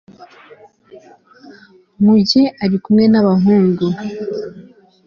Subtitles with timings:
[1.99, 3.85] nkuge ari kumwe n abahungu